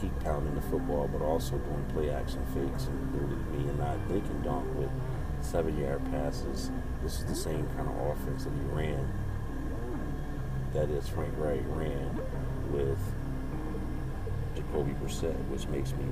[0.00, 3.96] keep pounding the football, but also doing play action fakes and to me and not
[4.08, 4.90] they can dunk with
[5.40, 6.70] seven yard passes.
[7.02, 9.12] This is the same kind of offense that he ran.
[10.72, 12.20] That is Frank Reich ran
[12.70, 12.98] with
[14.54, 16.04] Jacoby Brissett, which makes me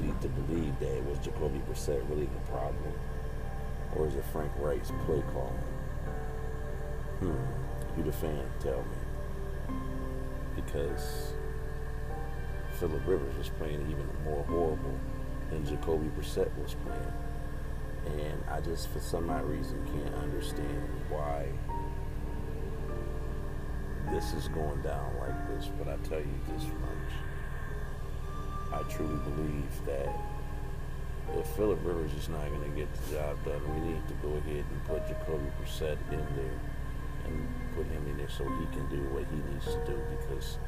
[0.00, 2.92] lead to believe that it was Jacoby Brissett really the problem,
[3.96, 5.73] or is it Frank Reich's play calling?
[7.24, 7.96] Hmm.
[7.96, 9.76] You the fan, tell me.
[10.56, 11.32] Because
[12.78, 14.98] Philip Rivers was playing even more horrible
[15.50, 18.20] than Jacoby Brissett was playing.
[18.20, 21.46] And I just, for some odd reason, can't understand why
[24.12, 25.70] this is going down like this.
[25.78, 27.12] But I tell you this much.
[28.72, 30.14] I truly believe that
[31.38, 34.28] if Philip Rivers is not going to get the job done, we need to go
[34.28, 36.73] ahead and put Jacoby Brissett in there
[37.26, 40.58] and put him in there so he can do what he needs to do because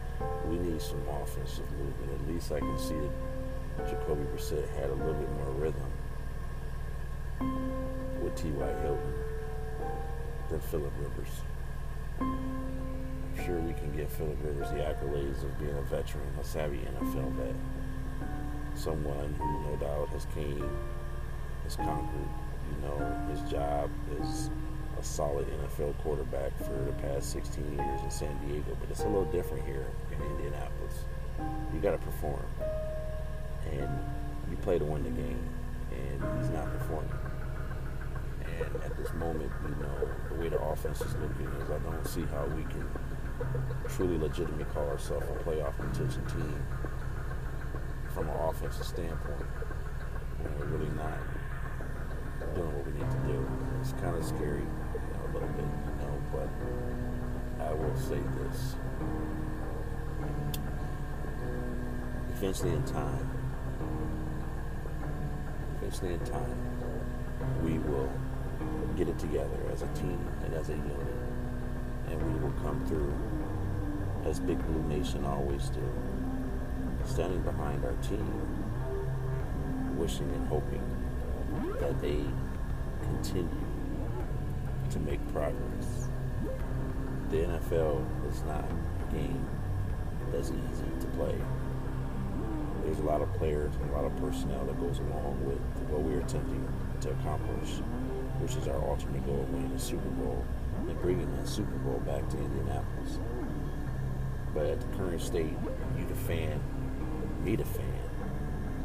[0.47, 2.21] we need some offensive movement.
[2.21, 2.95] At least I can see
[3.77, 5.93] that Jacoby Brissett had a little bit more rhythm
[8.23, 8.73] with T.Y.
[8.83, 9.15] Hilton
[10.51, 11.43] than Philip Rivers.
[12.21, 16.79] I'm sure we can give Philip Rivers the accolades of being a veteran, a savvy
[16.79, 17.55] NFL vet,
[18.75, 20.71] someone who no doubt has came,
[21.65, 22.29] has conquered,
[22.71, 23.91] you know, his job
[24.23, 24.51] is
[24.99, 29.09] a solid NFL quarterback for the past 16 years in San Diego, but it's a
[29.09, 31.05] little different here in Indianapolis.
[31.75, 32.45] You got to perform,
[33.73, 33.89] and
[34.51, 35.49] you play to win the game,
[35.91, 37.11] and he's not performing.
[38.59, 42.07] And at this moment, you know, the way the offense is looking is I don't
[42.07, 42.89] see how we can
[43.89, 46.63] truly legitimately call ourselves a playoff contention team
[48.15, 49.45] from an offensive standpoint
[50.41, 51.19] when we're really not
[52.55, 53.47] doing what we need to do.
[53.83, 54.65] It's kind of scary
[55.37, 58.75] little bit, you know, but I will say this.
[62.33, 63.31] Eventually in time,
[65.79, 66.57] eventually in time,
[67.63, 68.11] we will
[68.97, 71.17] get it together as a team and as a unit.
[72.09, 73.13] And we will come through
[74.29, 75.83] as Big Blue Nation always do.
[77.05, 78.27] Standing behind our team,
[79.97, 80.83] wishing and hoping
[81.81, 82.25] that they
[83.03, 83.66] continue
[84.97, 86.09] to make progress.
[87.31, 89.47] The NFL is not a game
[90.33, 91.35] that's easy to play.
[92.85, 95.59] There's a lot of players and a lot of personnel that goes along with
[95.91, 96.67] what we're attempting
[97.01, 97.81] to accomplish,
[98.41, 100.45] which is our ultimate goal of winning the Super Bowl
[100.89, 103.19] and bringing that Super Bowl back to Indianapolis.
[104.55, 105.53] But at the current state,
[105.99, 106.61] you the fan,
[107.45, 108.01] me the fan,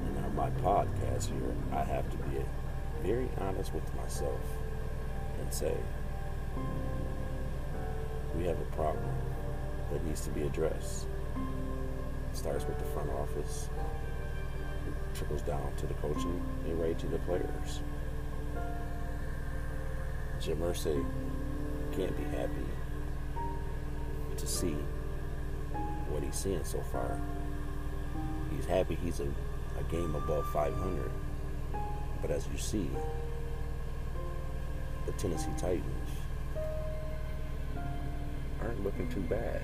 [0.05, 2.43] and on my podcast here, I have to be
[3.03, 4.41] very honest with myself
[5.41, 5.75] and say,
[8.35, 9.13] we have a problem
[9.91, 11.05] that needs to be addressed.
[12.31, 13.69] It starts with the front office,
[14.87, 17.81] it trickles down to the coaching, and right to the players.
[20.39, 21.05] Jim Irsay
[21.95, 22.65] can't be happy
[24.37, 24.75] to see
[26.09, 27.19] what he's seeing so far.
[28.55, 29.27] He's happy he's a,
[29.79, 31.11] a game above 500.
[32.21, 32.89] But as you see,
[35.05, 36.10] the Tennessee Titans
[38.61, 39.61] aren't looking too bad.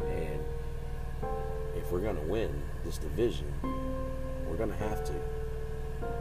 [0.00, 0.40] And
[1.76, 2.50] if we're going to win
[2.84, 3.52] this division,
[4.48, 5.12] we're going to have to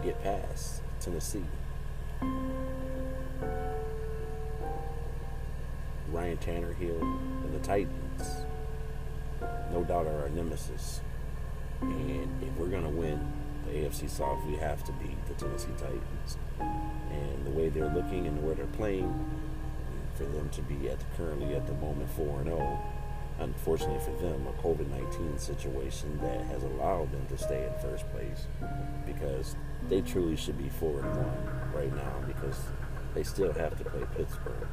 [0.04, 1.44] get past Tennessee.
[6.10, 8.46] Ryan Tannehill and the Titans,
[9.72, 11.02] no doubt, are our nemesis.
[11.82, 13.20] And if we're going to win
[13.66, 16.38] the AFC South, we have to beat the Tennessee Titans.
[16.60, 19.14] And the way they're looking and the way they're playing,
[20.18, 22.80] for them to be at the, currently at the moment 4 and 0.
[23.40, 28.10] Unfortunately for them, a COVID 19 situation that has allowed them to stay in first
[28.12, 28.48] place
[29.06, 29.56] because
[29.90, 31.28] they truly should be 4 and 1
[31.74, 32.60] right now because
[33.14, 34.68] they still have to play Pittsburgh,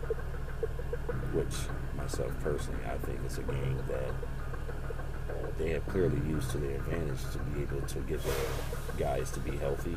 [1.32, 1.54] which
[1.96, 4.14] myself personally, I think it's a game that
[5.58, 8.34] they have clearly used to their advantage to be able to get their
[8.98, 9.96] guys to be healthy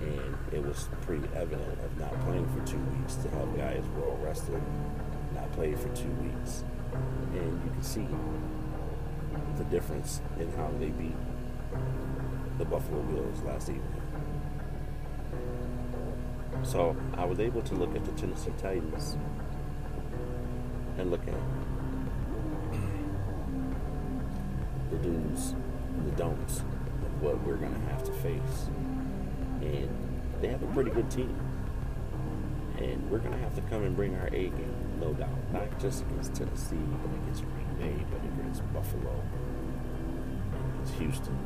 [0.00, 4.18] and it was pretty evident of not playing for two weeks to have guys well
[4.22, 4.62] rested,
[5.34, 6.64] not play for two weeks,
[7.32, 8.06] and you can see
[9.56, 11.16] the difference in how they beat
[12.58, 14.02] the Buffalo Bills last evening.
[16.62, 19.16] So I was able to look at the Tennessee Titans
[20.98, 21.34] and look at
[24.90, 25.54] the do's
[26.04, 28.68] the don'ts of what we're going to have to face
[29.68, 29.88] and
[30.40, 31.34] they have a pretty good team.
[32.78, 35.36] And we're gonna have to come and bring our A game, no doubt.
[35.52, 39.22] Not just against Tennessee, but against Green Bay, but against Buffalo,
[40.74, 41.36] against Houston.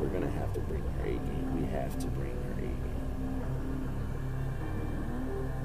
[0.00, 1.60] We're gonna have to bring our A game.
[1.60, 2.86] We have to bring our A game.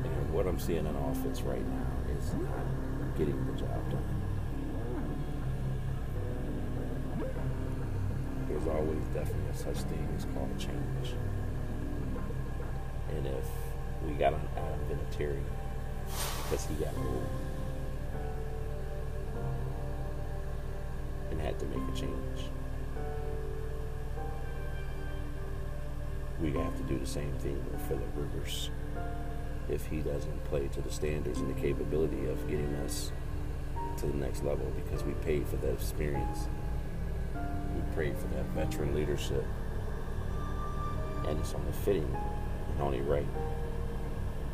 [0.05, 2.65] And what I'm seeing in offense right now is not
[3.17, 4.21] getting the job done.
[8.47, 11.15] There's always definitely a such thing as called change.
[13.25, 13.45] If
[14.07, 15.41] we got an Adam Vinatieri
[16.43, 17.27] because he got old
[21.31, 22.49] and had to make a change.
[26.41, 28.69] We have to do the same thing with Philip Rivers
[29.69, 33.11] if he doesn't play to the standards and the capability of getting us
[33.97, 36.47] to the next level because we paid for that experience.
[37.35, 39.45] We prayed for that veteran leadership.
[41.27, 42.17] And it's only fitting
[42.73, 43.27] and only right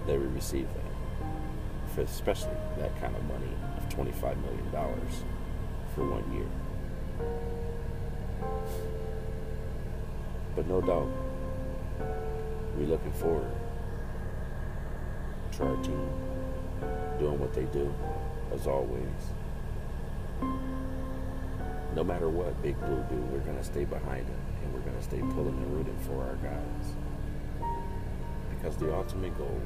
[0.05, 1.93] that we receive that.
[1.93, 4.71] For especially that kind of money of $25 million
[5.93, 6.47] for one year.
[10.55, 11.09] But no doubt,
[12.75, 13.51] we're looking forward
[15.53, 16.09] to our team
[17.19, 17.93] doing what they do,
[18.53, 19.01] as always.
[21.95, 24.97] No matter what Big Blue do, we're going to stay behind them and we're going
[24.97, 26.95] to stay pulling and rooting for our guys.
[28.57, 29.61] Because the ultimate goal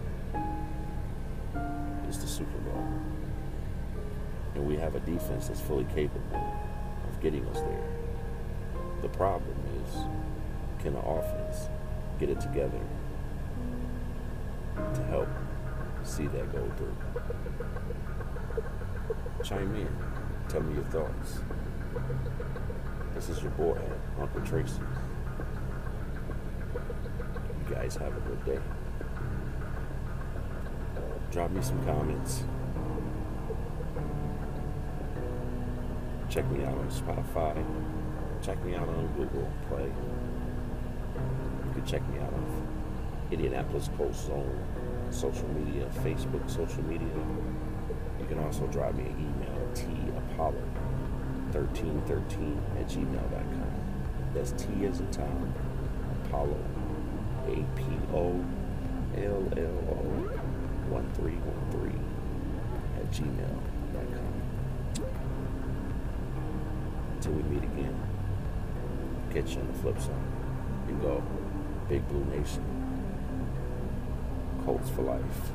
[2.09, 2.87] is the Super Bowl.
[4.55, 6.53] And we have a defense that's fully capable
[7.07, 7.83] of getting us there.
[9.01, 9.95] The problem is,
[10.79, 11.69] can the offense
[12.19, 12.81] get it together
[14.75, 15.29] to help
[16.03, 16.95] see that go through?
[19.43, 19.89] Chime in.
[20.49, 21.39] Tell me your thoughts.
[23.15, 23.79] This is your boy,
[24.19, 24.81] Uncle Tracy.
[27.69, 28.59] You guys have a good day.
[31.31, 32.43] Drop me some comments.
[36.29, 37.55] Check me out on Spotify.
[38.41, 39.85] Check me out on Google Play.
[39.85, 42.67] You can check me out on
[43.31, 44.59] Indianapolis Colts Zone,
[45.09, 47.07] social media, Facebook, social media.
[48.19, 49.69] You can also drop me an email,
[51.53, 53.73] tapollo1313 at gmail.com.
[54.33, 55.53] That's T as in Tom,
[56.25, 56.59] Apollo,
[57.47, 58.43] A P O
[59.15, 60.50] L L O
[60.91, 62.05] 1313
[62.97, 64.33] at gmail.com.
[67.15, 67.97] Until we meet again,
[69.31, 70.11] catch you on the flip side.
[70.89, 71.23] You go,
[71.87, 72.63] Big Blue Nation.
[74.65, 75.51] Colts for life.